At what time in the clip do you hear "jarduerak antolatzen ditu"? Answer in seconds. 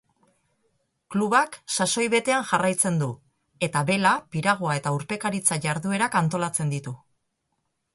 5.69-7.01